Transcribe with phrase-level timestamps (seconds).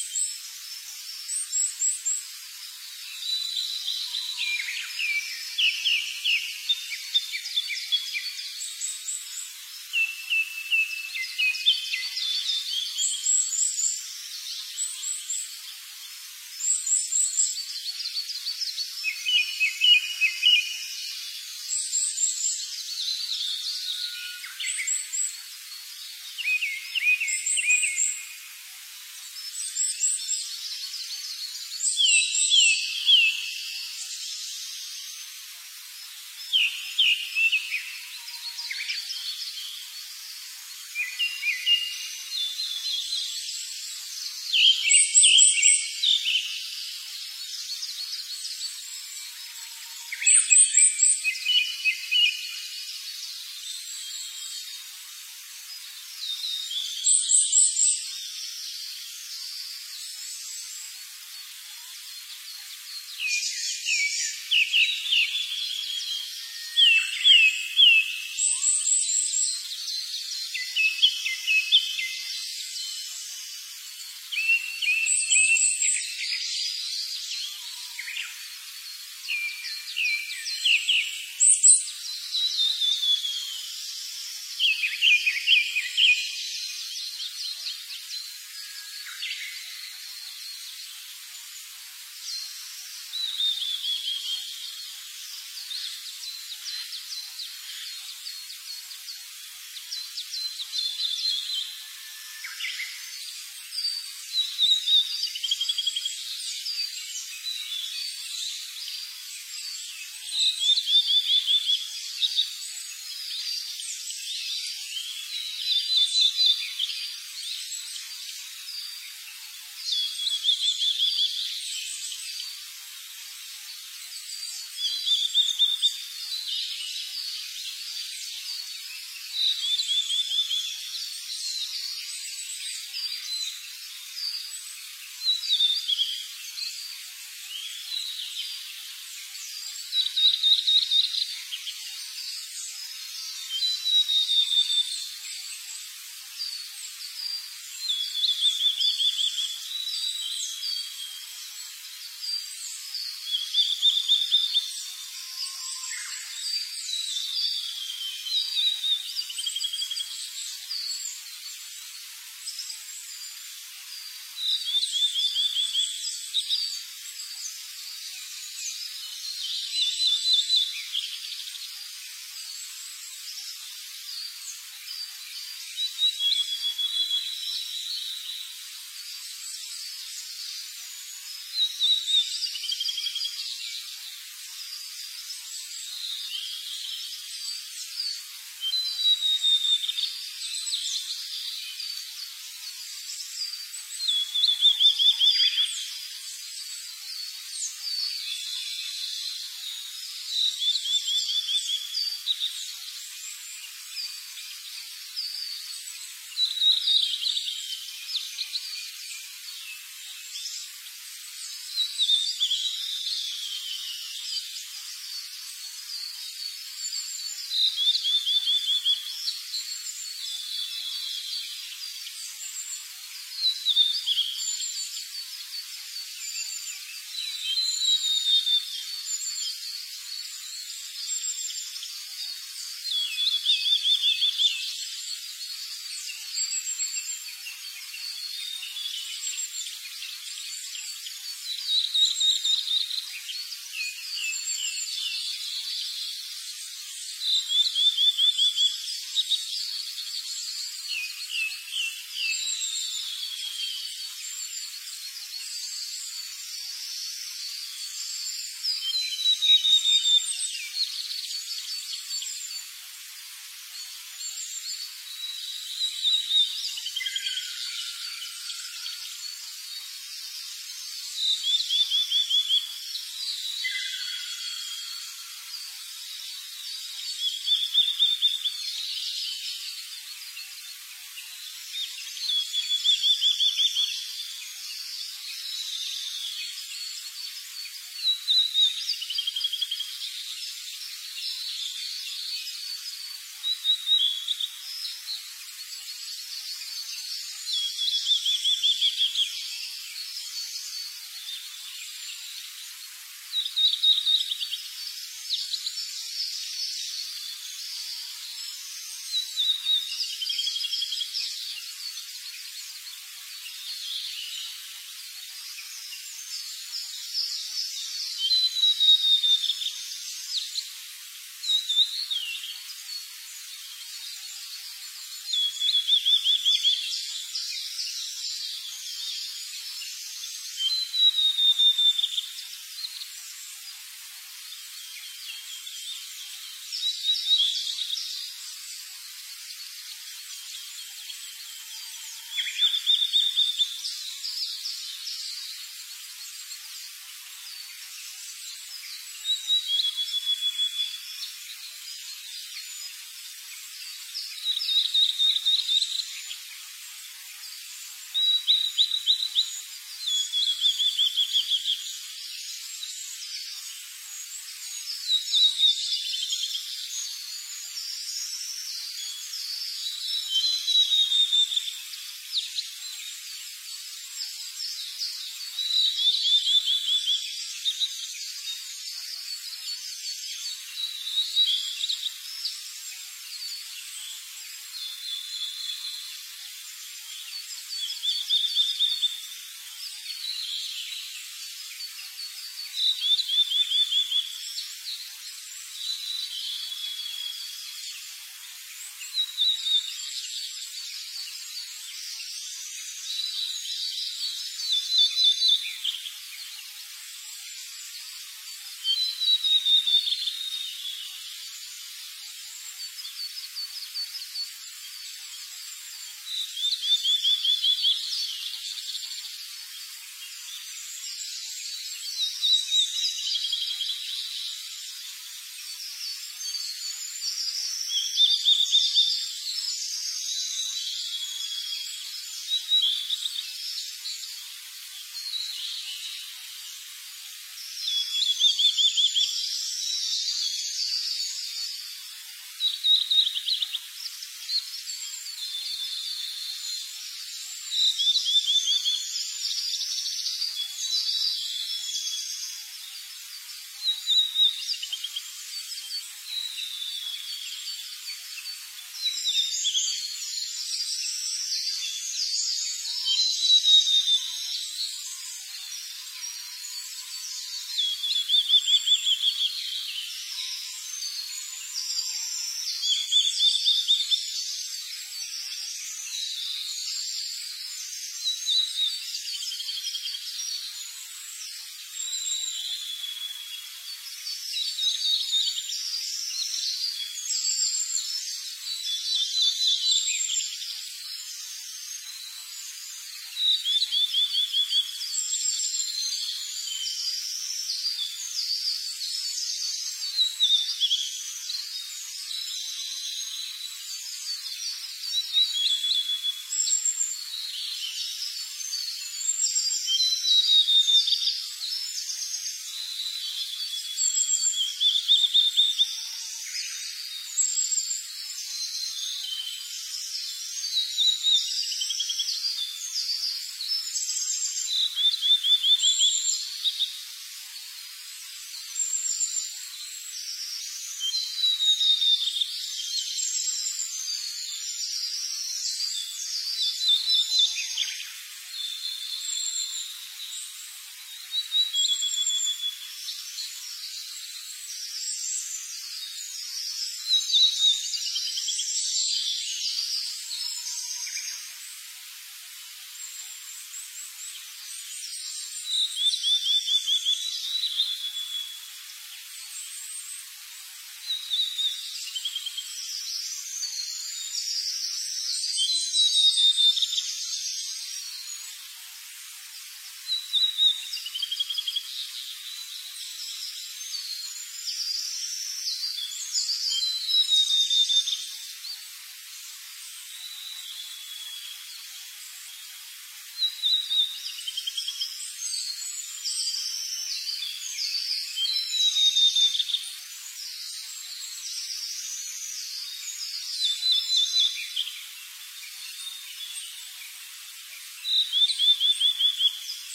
[0.00, 0.79] え?